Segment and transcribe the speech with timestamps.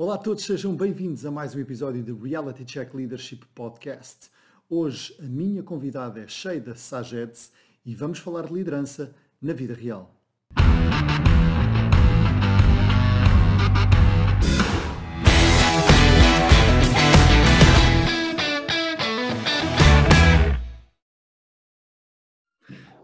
[0.00, 4.30] Olá a todos, sejam bem-vindos a mais um episódio do Reality Check Leadership Podcast.
[4.70, 7.50] Hoje a minha convidada é Sheida Sajeds
[7.84, 10.14] e vamos falar de liderança na vida real.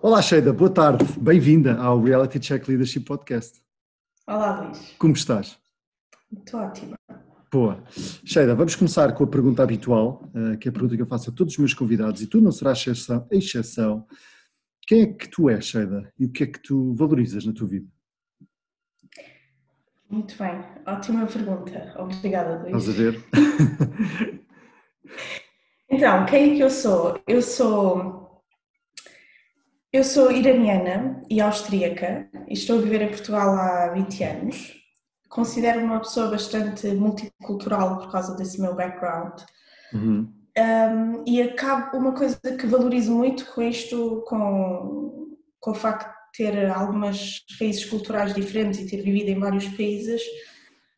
[0.01, 3.61] Olá Sheida, boa tarde, bem-vinda ao Reality Check Leadership Podcast.
[4.29, 4.95] Olá Luís.
[4.97, 5.64] Como estás?
[6.39, 6.97] Estou ótima.
[7.53, 7.85] Boa.
[8.25, 11.31] Sheila, vamos começar com a pergunta habitual, eh, que é a pergunta que eu faço
[11.31, 13.27] a todos os meus convidados, e tu não serás exceção.
[13.31, 14.07] exceção.
[14.87, 17.69] Quem é que tu és, Sheila, e o que é que tu valorizas na tua
[17.69, 17.87] vida?
[20.11, 21.95] Muito bem, ótima pergunta.
[21.99, 22.77] Obrigada, Luís.
[22.77, 23.25] Estás a ver?
[25.89, 27.21] então, quem é que eu sou?
[27.27, 28.43] Eu sou.
[29.93, 34.84] Eu sou iraniana e austríaca e estou a viver em Portugal há 20 anos
[35.35, 39.41] considero-me uma pessoa bastante multicultural por causa desse meu background.
[39.93, 40.33] Uhum.
[40.57, 46.45] Um, e acabo uma coisa que valorizo muito com isto, com, com o facto de
[46.45, 50.23] ter algumas raízes culturais diferentes e ter vivido em vários países,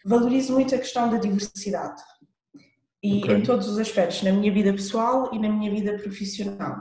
[0.05, 2.03] valorizo muito a questão da diversidade.
[3.03, 3.37] E okay.
[3.37, 6.77] em todos os aspectos, na minha vida pessoal e na minha vida profissional.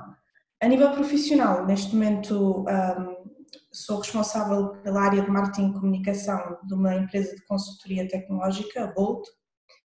[0.61, 3.34] A nível profissional, neste momento um,
[3.71, 8.87] sou responsável pela área de marketing e comunicação de uma empresa de consultoria tecnológica, a
[8.87, 9.27] Bolt.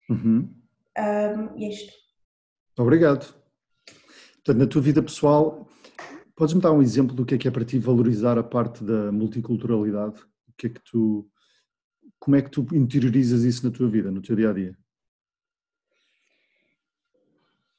[0.09, 0.55] Uhum.
[0.99, 1.93] Um, e é isto.
[2.79, 3.35] Obrigado.
[4.37, 5.67] Portanto, na tua vida pessoal,
[6.35, 9.11] podes-me dar um exemplo do que é que é para ti valorizar a parte da
[9.11, 10.21] multiculturalidade?
[10.49, 11.29] O que é que tu,
[12.19, 14.77] como é que tu interiorizas isso na tua vida, no teu dia a dia?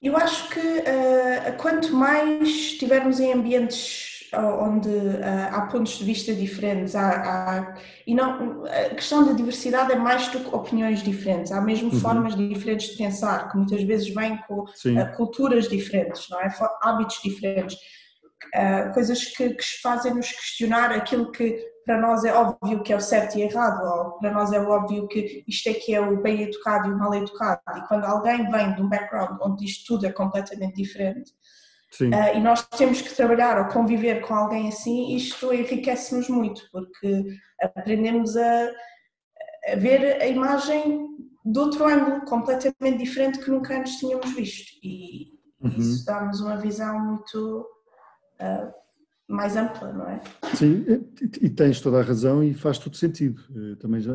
[0.01, 6.33] Eu acho que uh, quanto mais estivermos em ambientes onde uh, há pontos de vista
[6.33, 11.51] diferentes há, há, e não, a questão da diversidade é mais do que opiniões diferentes,
[11.51, 11.99] há mesmo uhum.
[11.99, 16.53] formas diferentes de pensar, que muitas vezes vêm com uh, culturas diferentes, não é?
[16.81, 17.77] hábitos diferentes,
[18.55, 23.01] uh, coisas que, que fazem-nos questionar aquilo que para nós é óbvio que é o
[23.01, 26.41] certo e errado, ou para nós é óbvio que isto é que é o bem
[26.41, 30.05] educado e o mal educado, e quando alguém vem de um background onde isto tudo
[30.05, 31.31] é completamente diferente,
[32.01, 37.25] Uh, e nós temos que trabalhar ou conviver com alguém assim, isto enriquece-nos muito, porque
[37.61, 38.71] aprendemos a,
[39.71, 41.07] a, ver a imagem
[41.45, 44.73] de outro ângulo, completamente diferente que nunca antes tínhamos visto.
[44.83, 45.31] E
[45.61, 45.69] uhum.
[45.77, 47.65] isso dá-nos uma visão muito
[48.41, 48.73] uh,
[49.27, 50.21] mais ampla, não é?
[50.55, 50.85] Sim,
[51.41, 53.41] e, tens toda a razão e faz todo sentido.
[53.55, 54.13] Eu também já,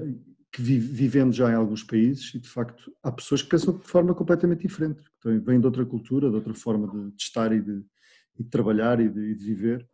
[0.53, 4.15] que vivendo já em alguns países e de facto há pessoas que pensam de forma
[4.15, 7.83] completamente diferente, que vêm de outra cultura, de outra forma de, de estar e de,
[8.39, 9.89] de trabalhar e de, de, viver.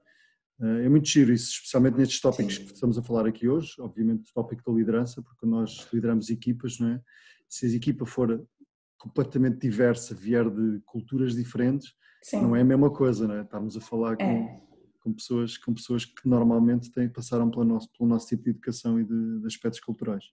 [0.61, 2.65] Eh, é muito giro isso, especialmente nestes tópicos Sim.
[2.65, 6.81] que estamos a falar aqui hoje, obviamente o tópico da liderança, porque nós lideramos equipas,
[6.81, 7.01] não é?
[7.49, 8.45] Se a equipa for
[8.99, 12.43] completamente diversa, vier de culturas diferentes, Sim.
[12.43, 13.43] não é a mesma coisa, não é?
[13.43, 14.68] Estamos a falar com, é
[15.09, 19.01] com pessoas, com pessoas que normalmente têm, passaram pelo nosso, pelo nosso tipo de educação
[19.01, 20.25] e de, de aspectos culturais.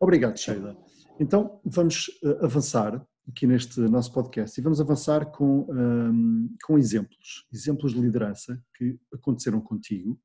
[0.00, 0.76] Obrigado, Sheila.
[1.20, 7.46] Então, vamos uh, avançar aqui neste nosso podcast e vamos avançar com, um, com exemplos,
[7.52, 10.18] exemplos de liderança que aconteceram contigo,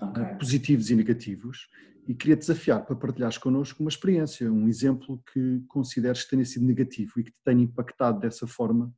[0.00, 0.22] okay.
[0.22, 1.68] uh, positivos e negativos,
[2.06, 6.66] e queria desafiar para partilhares connosco uma experiência, um exemplo que consideres que tenha sido
[6.66, 8.92] negativo e que te tenha impactado dessa forma.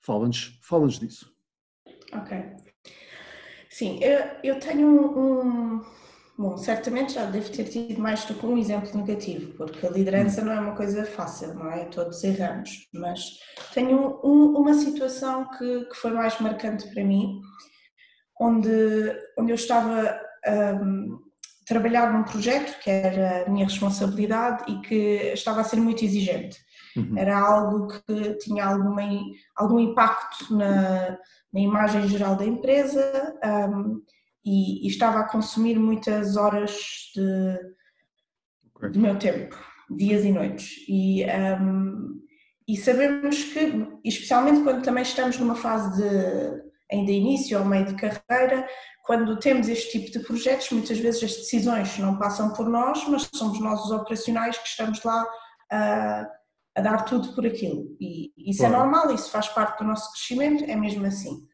[0.00, 1.30] Fala-nos fala disso.
[2.12, 2.63] Ok.
[3.74, 5.82] Sim, eu, eu tenho um,
[6.36, 10.42] Bom, certamente já devo ter tido mais do que um exemplo negativo, porque a liderança
[10.42, 11.84] não é uma coisa fácil, não é?
[11.84, 13.38] Todos erramos, mas
[13.72, 17.40] tenho um, uma situação que, que, foi mais marcante para mim,
[18.40, 24.80] onde, onde eu estava um, a trabalhar num projeto que era a minha responsabilidade e
[24.82, 26.58] que estava a ser muito exigente.
[26.96, 27.16] Uhum.
[27.16, 29.02] Era algo que tinha alguma,
[29.56, 31.16] algum impacto na,
[31.54, 33.32] na imagem geral da empresa
[33.70, 34.02] um,
[34.44, 36.72] e, e, estava a consumir muitas horas
[37.14, 37.58] de,
[38.74, 38.90] okay.
[38.90, 39.56] do meu tempo,
[39.96, 40.84] dias e noites.
[40.88, 41.24] E,
[41.60, 42.20] um,
[42.66, 47.94] e sabemos que, especialmente quando também estamos numa fase de ainda início ou meio de
[47.94, 48.66] carreira,
[49.04, 53.28] quando temos este tipo de projetos, muitas vezes as decisões não passam por nós, mas
[53.32, 55.24] somos nós os operacionais que estamos lá
[55.70, 56.26] a
[56.76, 57.96] a dar tudo por aquilo.
[58.00, 58.74] E isso é claro.
[58.74, 61.46] é normal, isso faz parte do nosso crescimento, é mesmo assim.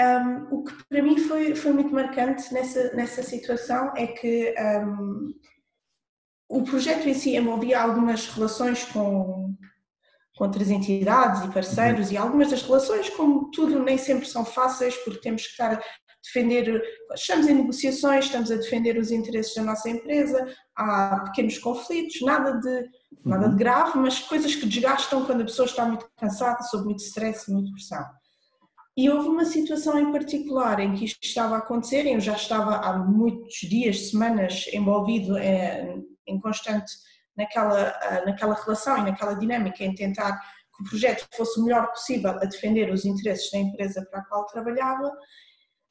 [0.00, 5.32] Um, o que para mim foi, foi muito marcante nessa, nessa situação é que um,
[6.48, 9.54] o projeto em si envolvia algumas relações com,
[10.34, 12.14] com outras entidades e parceiros, uhum.
[12.14, 15.82] e algumas das relações, como tudo, nem sempre são fáceis, porque temos que estar
[16.24, 16.82] defender,
[17.14, 22.52] estamos em negociações, estamos a defender os interesses da nossa empresa, há pequenos conflitos, nada
[22.60, 22.88] de,
[23.24, 23.56] nada de uhum.
[23.56, 27.70] grave, mas coisas que desgastam quando a pessoa está muito cansada, sob muito stress muita
[27.72, 28.04] pressão.
[28.96, 32.76] E houve uma situação em particular em que isto estava a acontecer, eu já estava
[32.76, 36.92] há muitos dias, semanas envolvido em, em constante
[37.36, 37.94] naquela,
[38.26, 40.38] naquela relação e naquela dinâmica em tentar
[40.76, 44.24] que o projeto fosse o melhor possível a defender os interesses da empresa para a
[44.24, 45.10] qual trabalhava.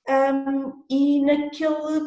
[0.09, 2.01] Um, e naquele,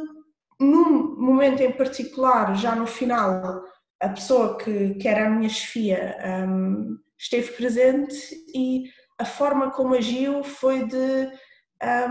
[0.61, 3.65] num momento em particular, já no final,
[4.05, 6.17] a pessoa que, que era a minha chefia
[6.47, 8.17] um, esteve presente
[8.55, 8.85] e
[9.19, 11.31] a forma como agiu foi de,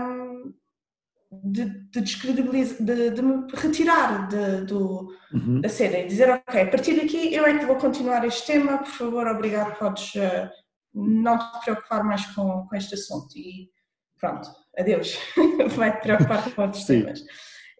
[0.00, 0.52] um,
[1.30, 5.60] de, de descredibilizar, de, de, me retirar de, do, uhum.
[5.60, 8.78] da cena e dizer, ok, a partir daqui eu é que vou continuar este tema,
[8.78, 10.50] por favor, obrigado, podes uh,
[10.92, 13.70] não te preocupar mais com, com este assunto e
[14.18, 15.16] pronto, adeus,
[15.76, 17.02] vai-te preocupar com outros Sim.
[17.02, 17.24] temas.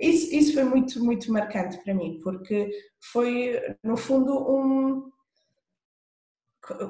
[0.01, 2.71] Isso, isso foi muito, muito marcante para mim, porque
[3.13, 5.11] foi, no fundo, um.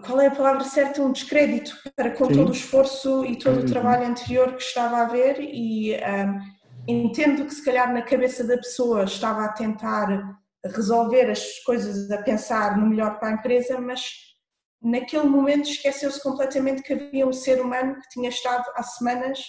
[0.07, 1.03] Qual é a palavra certa?
[1.03, 2.35] Um descrédito para com Sim.
[2.35, 6.41] todo o esforço e todo o trabalho anterior que estava a haver, e um,
[6.87, 12.23] entendo que, se calhar, na cabeça da pessoa estava a tentar resolver as coisas, a
[12.23, 14.35] pensar no melhor para a empresa, mas
[14.81, 19.41] naquele momento esqueceu-se completamente que havia um ser humano que tinha estado há semanas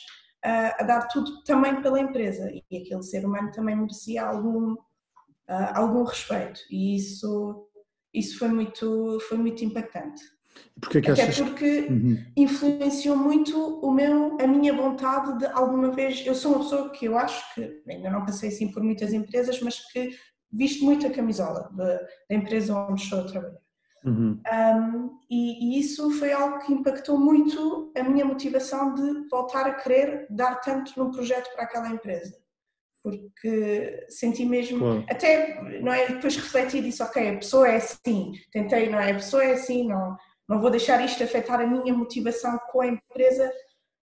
[0.45, 4.75] a dar tudo também pela empresa e aquele ser humano também merecia algum,
[5.47, 7.67] algum respeito e isso,
[8.13, 10.21] isso foi, muito, foi muito impactante.
[10.79, 11.49] Porque é que Até achas...
[11.49, 12.17] porque uhum.
[12.35, 16.25] influenciou muito o meu, a minha vontade de alguma vez.
[16.25, 19.59] Eu sou uma pessoa que eu acho que ainda não passei assim por muitas empresas,
[19.61, 20.11] mas que
[20.51, 21.97] visto muito a camisola da,
[22.29, 23.64] da empresa onde estou a trabalhar.
[24.05, 24.39] Uhum.
[24.53, 29.73] Um, e, e, isso foi algo que impactou muito a minha motivação de voltar a
[29.73, 32.37] querer dar tanto num projeto para aquela empresa.
[33.01, 35.05] Porque senti mesmo, claro.
[35.09, 39.11] até não é, depois refleti e disse: Ok, a pessoa é assim, tentei, não é?
[39.11, 40.15] A pessoa é assim, não,
[40.47, 43.51] não vou deixar isto afetar a minha motivação com a empresa,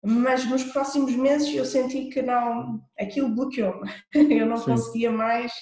[0.04, 4.72] mas nos próximos meses eu senti que não, aquilo bloqueou-me, eu não Sim.
[4.72, 5.52] conseguia mais.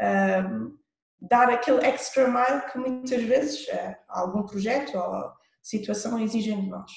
[0.00, 0.77] Um,
[1.20, 5.32] dar aquele extra mile que muitas vezes uh, algum projeto ou
[5.62, 6.90] situação exigem de nós.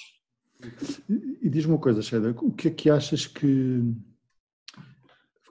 [1.42, 3.82] E, diz-me uma coisa, Sheila, o que é que achas que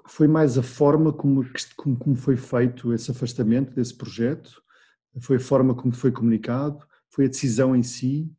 [0.07, 1.45] foi mais a forma como,
[1.77, 4.63] como, foi feito esse afastamento desse projeto?
[5.21, 6.87] Foi a forma como foi comunicado?
[7.09, 8.33] Foi a decisão em si?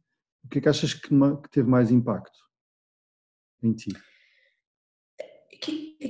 [0.45, 2.39] O que é que achas que, que teve mais impacto
[3.61, 3.91] em ti?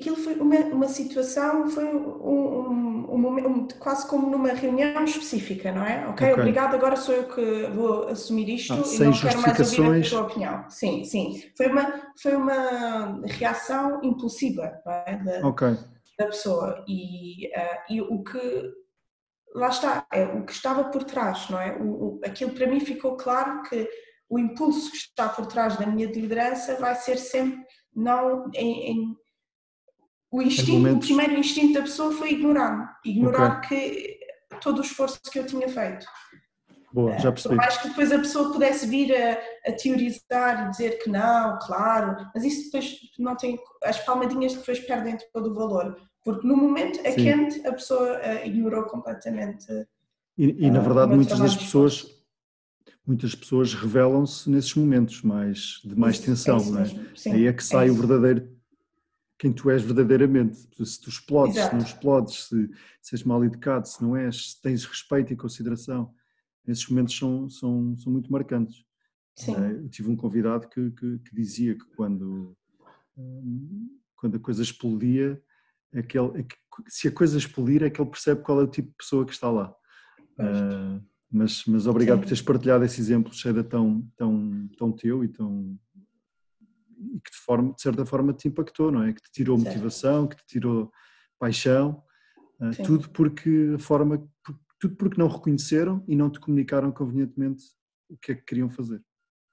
[0.01, 2.80] aquilo foi uma, uma situação, foi um, um,
[3.27, 6.07] um, quase como numa reunião específica, não é?
[6.07, 6.33] Ok, okay.
[6.33, 10.09] obrigado, agora sou eu que vou assumir isto ah, e não quero mais ouvir a
[10.09, 10.69] tua opinião.
[10.69, 11.41] Sim, sim.
[11.55, 15.17] Foi uma, foi uma reação impulsiva é?
[15.17, 15.77] da, okay.
[16.17, 18.71] da pessoa e, uh, e o que
[19.55, 21.77] lá está, é o que estava por trás, não é?
[21.77, 23.89] O, o, aquilo para mim ficou claro que
[24.29, 27.59] o impulso que está por trás da minha liderança vai ser sempre
[27.93, 29.15] não em, em
[30.31, 31.09] o instinto, momentos...
[31.09, 34.17] o primeiro instinto da pessoa foi ignorar, ignorar okay.
[34.49, 36.05] que todo o esforço que eu tinha feito.
[36.93, 37.55] Boa, já percebi.
[37.55, 39.37] Por mais que depois a pessoa pudesse vir a,
[39.67, 44.79] a, teorizar e dizer que não, claro, mas isso depois não tem, as palmadinhas depois
[44.79, 47.23] perdem todo o valor, porque no momento a Sim.
[47.23, 49.67] quente a pessoa uh, ignorou completamente.
[50.37, 52.05] E, e uh, na verdade muitas das pessoas,
[53.07, 56.85] muitas pessoas revelam-se nesses momentos mais de mais isso, tensão, é não é?
[57.15, 58.60] Sim, Aí é que sai é o verdadeiro
[59.41, 60.55] quem tu és verdadeiramente.
[60.85, 61.71] Se tu explodes, Exato.
[61.71, 62.69] se não explodes, se,
[63.01, 66.13] se és mal educado, se não és, se tens respeito e consideração.
[66.67, 68.85] Esses momentos são, são, são muito marcantes.
[69.35, 69.55] Sim.
[69.55, 72.55] Eh, eu tive um convidado que, que, que dizia que quando,
[73.17, 75.41] hum, quando a coisa explodia,
[75.91, 76.45] aquele,
[76.87, 79.33] se a coisa explodir é que ele percebe qual é o tipo de pessoa que
[79.33, 79.73] está lá.
[80.37, 82.21] Uh, mas, mas obrigado Sim.
[82.21, 85.79] por teres partilhado esse exemplo, cheira tão, tão, tão teu e tão,
[87.15, 89.13] e que de, forma, de certa forma te impactou, não é?
[89.13, 89.69] Que te tirou certo.
[89.69, 90.91] motivação, que te tirou
[91.39, 92.03] paixão,
[92.59, 94.27] uh, tudo porque a forma,
[94.79, 97.63] tudo porque não reconheceram e não te comunicaram convenientemente
[98.09, 99.01] o que é que queriam fazer.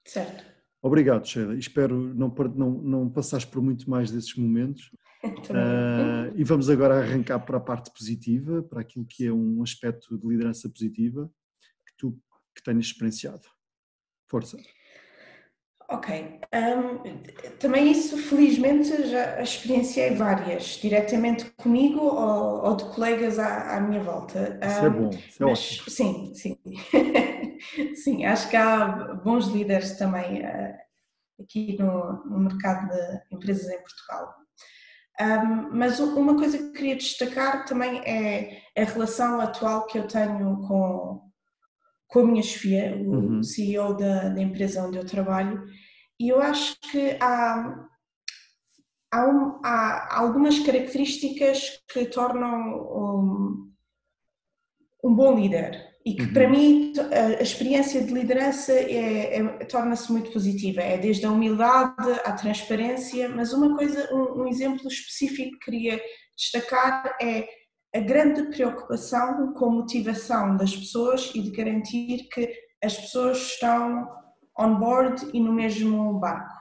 [0.05, 0.43] Certo.
[0.81, 1.55] Obrigado, Sheila.
[1.55, 4.91] Espero não, não, não passares por muito mais desses momentos.
[5.21, 10.17] Uh, e vamos agora arrancar para a parte positiva, para aquilo que é um aspecto
[10.17, 11.29] de liderança positiva
[11.85, 12.17] que tu
[12.55, 13.41] que tenhas experienciado.
[14.27, 14.57] Força.
[15.91, 16.39] Ok.
[16.53, 16.99] Um,
[17.59, 24.01] também isso, felizmente, já experienciei várias, diretamente comigo ou, ou de colegas à, à, minha
[24.01, 24.59] volta.
[24.61, 25.89] Um, isso é bom, isso é mas, ótimo.
[25.89, 26.57] Sim, sim.
[27.95, 30.75] sim, acho que há bons líderes também uh,
[31.41, 34.35] aqui no, no, mercado de empresas em Portugal.
[35.19, 40.61] Um, mas uma coisa que queria destacar também é a relação atual que eu tenho
[40.67, 41.21] com,
[42.07, 43.43] com a minha chefia, o uhum.
[43.43, 45.61] CEO da, da, empresa onde eu trabalho,
[46.19, 47.87] e eu acho que há,
[49.11, 53.71] há, um, há algumas características que tornam um,
[55.03, 56.33] um bom líder e que uhum.
[56.33, 62.11] para mim a experiência de liderança é, é, torna-se muito positiva, é desde a humildade
[62.25, 66.01] à transparência, mas uma coisa, um, um, exemplo específico que queria
[66.35, 67.47] destacar é
[67.95, 72.49] a grande preocupação com a motivação das pessoas e de garantir que
[72.83, 74.07] as pessoas estão
[74.59, 76.59] on board e no mesmo barco.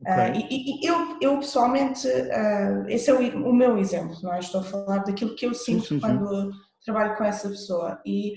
[0.00, 0.30] Okay.
[0.30, 4.38] Uh, e, e eu, eu, pessoalmente, uh, esse é o, o, meu exemplo, não é?
[4.38, 6.00] estou a falar daquilo que eu sinto sim, sim, sim.
[6.00, 6.52] quando
[6.84, 8.00] trabalho com essa pessoa.
[8.06, 8.34] E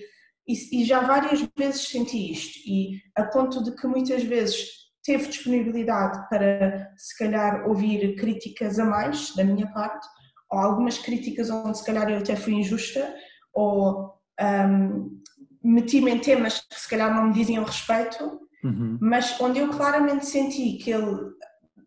[0.48, 5.28] e, e já várias vezes senti isto, e a ponto de que muitas vezes teve
[5.28, 10.06] disponibilidade para, se calhar, ouvir críticas a mais da minha parte,
[10.52, 13.14] ou algumas críticas onde, se calhar, eu até fui injusta,
[13.54, 15.22] ou um,
[15.64, 18.98] meti-me em temas que, se calhar, não me diziam respeito, uhum.
[19.02, 21.32] mas onde eu claramente senti que ele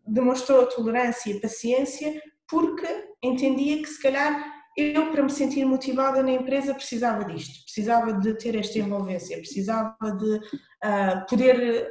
[0.07, 2.87] demonstrou tolerância e paciência porque
[3.23, 8.37] entendia que, se calhar, eu, para me sentir motivada na empresa, precisava disto, precisava de
[8.37, 11.87] ter esta envolvência, precisava de uh, poder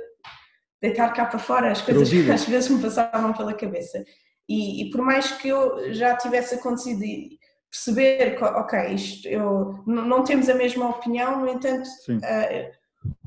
[0.83, 4.05] deitar cá para fora as coisas que às vezes me passavam pela cabeça.
[4.49, 7.01] E, e, por mais que eu já tivesse acontecido
[7.71, 12.84] perceber que, ok, isto, eu, não temos a mesma opinião, no entanto, uh,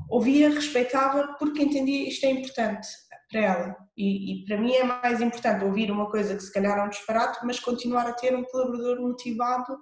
[0.08, 2.88] ouvia, respeitava, porque entendia isto é importante
[3.30, 3.76] para ela.
[3.96, 6.88] E, e, para mim é mais importante ouvir uma coisa que se calhar é um
[6.88, 9.76] disparate, mas continuar a ter um colaborador motivado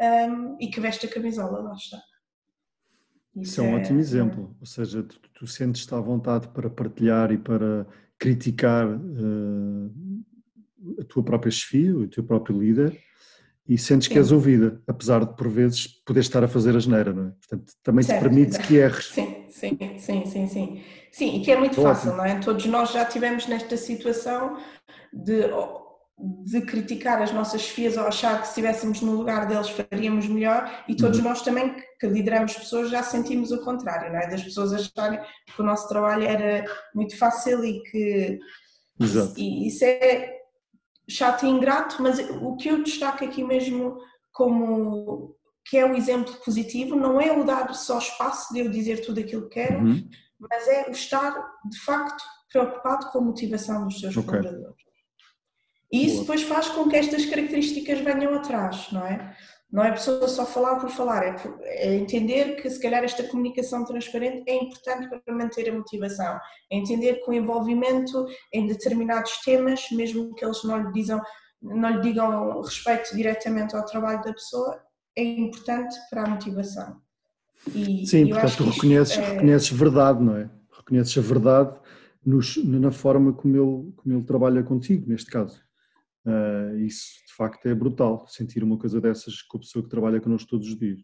[0.00, 1.98] um, e que veste a camisola, lá está.
[3.36, 6.68] Isso, Isso é um é, ótimo exemplo, ou seja, tu, tu sentes-te à vontade para
[6.68, 7.86] partilhar e para
[8.18, 9.92] criticar uh,
[11.00, 12.98] a tua própria chefia, o teu próprio líder,
[13.68, 14.14] e sentes Sim.
[14.14, 17.30] que és ouvida, apesar de por vezes poder estar a fazer a geneira, não é?
[17.30, 18.18] Portanto, também certo.
[18.18, 19.06] te permite que erres.
[19.06, 20.82] Sim, sim, sim, sim, sim.
[21.12, 22.38] Sim, e que é muito fácil, não é?
[22.40, 24.58] Todos nós já tivemos nesta situação
[25.12, 25.42] de,
[26.44, 30.84] de criticar as nossas chefias ou achar que se estivéssemos no lugar deles faríamos melhor
[30.88, 31.24] e todos uhum.
[31.24, 34.28] nós também que lideramos pessoas já sentimos o contrário, não é?
[34.28, 35.20] Das pessoas acharem
[35.54, 36.64] que o nosso trabalho era
[36.94, 38.38] muito fácil e que
[39.00, 39.34] Exato.
[39.36, 40.41] E isso é
[41.08, 43.98] chato e ingrato, mas o que eu destaco aqui mesmo
[44.32, 49.04] como que é um exemplo positivo não é o dar só espaço de eu dizer
[49.04, 50.08] tudo aquilo que quero, uhum
[50.50, 51.32] mas é o estar
[51.70, 54.30] de facto preocupado com a motivação dos seus okay.
[54.30, 54.82] colaboradores.
[55.92, 56.20] E isso Boa.
[56.22, 59.36] depois faz com que estas características venham atrás, não é?
[59.72, 63.26] Não é a pessoa só falar por falar, é, é, entender que se calhar esta
[63.26, 66.38] comunicação transparente é importante para manter a motivação,
[66.70, 71.22] é entender que o envolvimento em determinados temas, mesmo que eles não lhe, dizam,
[71.62, 74.78] não lhe digam respeito diretamente ao trabalho da pessoa,
[75.16, 77.00] é importante para a motivação.
[77.74, 79.32] E, Sim, portanto, tu reconheces, é...
[79.32, 80.50] reconheces verdade, não é?
[80.70, 81.78] Reconheces a verdade
[82.24, 85.62] nos, na forma como ele, como ele trabalha contigo, neste caso.
[86.24, 90.20] Uh, isso, de facto, é brutal, sentir uma coisa dessas com a pessoa que trabalha
[90.20, 91.00] connosco todos os dias.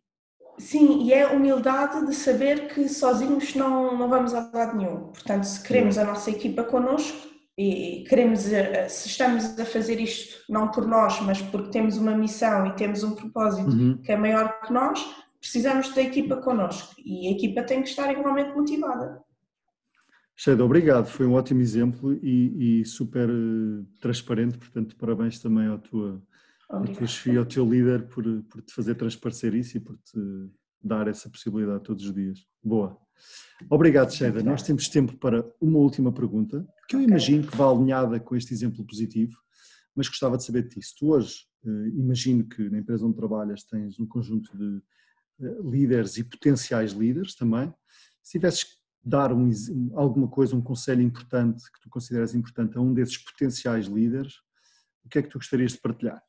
[0.58, 5.08] Sim, e é humildade de saber que sozinhos não, não vamos a lado nenhum.
[5.08, 8.40] Portanto, se queremos a nossa equipa connosco e queremos,
[8.88, 13.04] se estamos a fazer isto não por nós, mas porque temos uma missão e temos
[13.04, 13.98] um propósito uhum.
[13.98, 15.04] que é maior que nós,
[15.40, 19.22] precisamos da equipa connosco e a equipa tem que estar igualmente motivada.
[20.40, 25.80] Sheida, obrigado, foi um ótimo exemplo e, e super uh, transparente, portanto parabéns também ao
[25.80, 26.22] tua,
[26.68, 30.48] ao tua chefia, ao teu líder por, por te fazer transparecer isso e por te
[30.80, 32.46] dar essa possibilidade todos os dias.
[32.62, 32.96] Boa.
[33.68, 34.40] Obrigado, Sheida.
[34.40, 37.10] Nós temos tempo para uma última pergunta, que eu okay.
[37.10, 39.36] imagino que vá alinhada com este exemplo positivo,
[39.92, 40.82] mas gostava de saber de ti.
[40.86, 41.46] Se tu hoje,
[41.96, 44.80] imagino que na empresa onde trabalhas tens um conjunto de
[45.40, 47.74] eh, líderes e potenciais líderes também.
[48.22, 49.50] Se tivesses dar um,
[49.94, 54.34] alguma coisa, um conselho importante que tu consideras importante a um desses potenciais líderes,
[55.04, 56.22] o que é que tu gostarias de partilhar?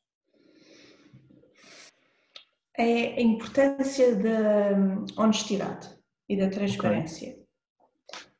[2.78, 5.88] É a importância da hum, honestidade
[6.28, 7.30] e da transparência.
[7.30, 7.40] Okay.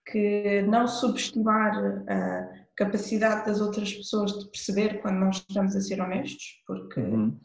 [0.06, 1.76] Que não subestimar
[2.08, 7.38] a capacidade das outras pessoas de perceber quando nós estamos a ser honestos, porque uhum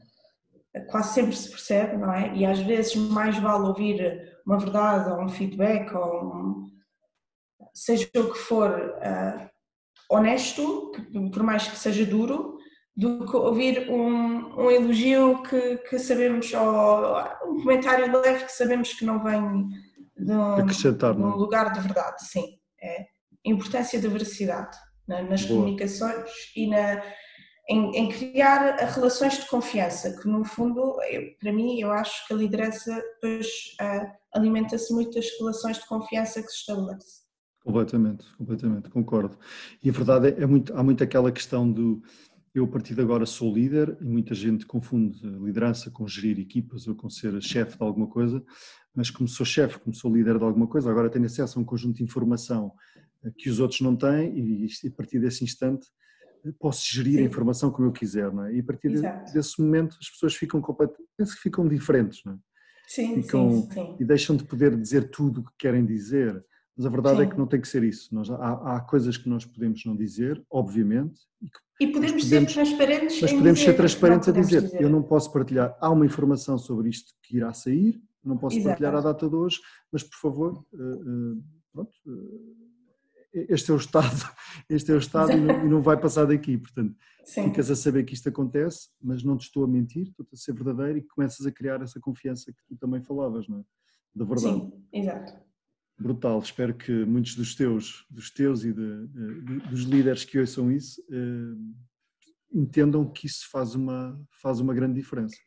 [0.88, 2.36] quase sempre se percebe, não é?
[2.36, 6.66] E às vezes mais vale ouvir uma verdade ou um feedback ou um,
[7.74, 9.50] seja o que for uh,
[10.10, 10.92] honesto,
[11.34, 12.58] por mais que seja duro,
[12.96, 17.18] do que ouvir um, um elogio que, que, sabemos ou
[17.52, 19.68] um comentário leve que sabemos que não vem
[20.18, 20.56] de um,
[21.18, 21.36] um é?
[21.36, 22.58] lugar de verdade, sim.
[22.82, 23.02] É.
[23.02, 25.62] A importância da veracidade nas Boa.
[25.62, 27.04] comunicações e na
[27.68, 32.34] em, em, criar relações de confiança, que no fundo, eu, para mim, eu acho que
[32.34, 37.26] a liderança uh, alimenta-se muito das relações de confiança que se estabelece.
[37.64, 39.40] Completamente, completamente, concordo.
[39.84, 42.04] E a verdade é, é muito, há muito aquela questão do
[42.54, 46.88] eu a partir de agora sou líder e muita gente confunde liderança com gerir equipas
[46.88, 48.42] ou com ser chefe de alguma coisa,
[48.96, 51.66] mas como sou chefe, como sou líder de alguma coisa, agora tenho acesso a um
[51.66, 52.72] conjunto de informação
[53.26, 55.86] eh, que os outros não têm e a partir desse instante
[56.54, 57.24] posso gerir Sim.
[57.24, 58.56] a informação como eu quiser, não é?
[58.56, 59.34] E a partir Exato.
[59.34, 62.38] desse momento as pessoas ficam completamente, penso que ficam diferentes, não é?
[62.88, 63.96] Sim, ficam, sim, sim.
[64.00, 66.44] E deixam de poder dizer tudo o que querem dizer.
[66.78, 67.28] Mas a verdade é sim.
[67.28, 68.14] é que não tem que ser isso.
[68.14, 71.22] Nós, há, há, coisas que nós podemos não dizer, obviamente.
[71.42, 75.02] E, e podemos, podemos, ser transparentes Mas podemos ser transparentes a dizer, dizer, eu não
[75.02, 79.30] posso partilhar, há uma informação sobre isto que irá sair, não posso partilhar a data
[79.30, 79.60] de hoje,
[79.92, 82.65] mas por favor, uh, uh, pronto, uh,
[83.50, 84.08] este é o estado,
[84.70, 87.46] este é o estado e não, e não, vai passar daqui, portanto, Sim.
[87.46, 90.54] ficas a saber que isto acontece, mas não te estou a mentir, estou a ser
[90.54, 93.64] verdadeiro e começas a criar essa confiança que tu também falavas, não é?
[94.16, 94.60] Da verdade.
[94.60, 95.34] Sim, exato.
[95.98, 100.72] Brutal, espero que muitos dos teus, dos teus e de, de, dos líderes que ouçam
[100.72, 101.02] isso
[102.56, 105.38] entendam que isso faz uma, faz uma grande diferença.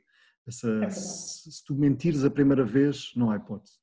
[0.46, 3.78] Essa, é se, se, tu mentires a primeira vez, não há hipótese.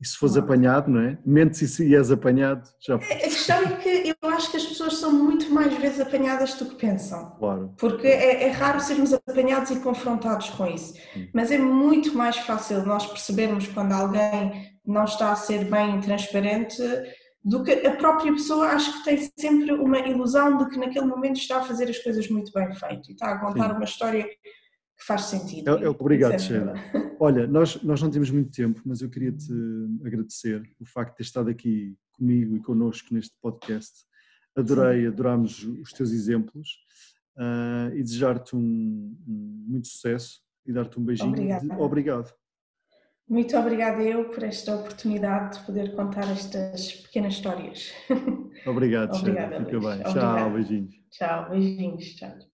[0.00, 1.18] E se fores apanhado, não é?
[1.26, 2.94] Mentes e és apanhado, já.
[2.94, 6.66] A questão é que eu acho que as pessoas são muito mais vezes apanhadas do
[6.66, 7.30] que pensam.
[7.38, 7.74] Claro.
[7.76, 10.94] Porque é, é raro sermos apanhados e confrontados com isso.
[11.16, 11.28] Hum.
[11.34, 16.80] Mas é muito mais fácil nós percebermos quando alguém não está a ser bem transparente
[17.44, 21.38] do que a própria pessoa acho que tem sempre uma ilusão de que naquele momento
[21.38, 23.76] está a fazer as coisas muito bem feito e está a contar Sim.
[23.76, 24.26] uma história
[24.98, 25.70] que faz sentido.
[25.70, 26.74] É, é, obrigado, é Sheila.
[27.20, 29.52] Olha, nós, nós não temos muito tempo, mas eu queria te
[30.04, 34.04] agradecer o facto de ter estado aqui comigo e connosco neste podcast.
[34.56, 35.08] Adorei, Sim.
[35.08, 36.68] adorámos os teus exemplos
[37.36, 41.34] uh, e desejar-te um, um, muito sucesso e dar-te um beijinho.
[41.34, 42.32] De, obrigado.
[43.28, 47.92] Muito obrigada eu por esta oportunidade de poder contar estas pequenas histórias.
[48.66, 50.00] Obrigado, Obrigada, Fica bem.
[50.00, 50.12] Obrigada.
[50.14, 50.94] Tchau, beijinhos.
[51.10, 52.04] Tchau, beijinhos.
[52.16, 52.47] Tchau.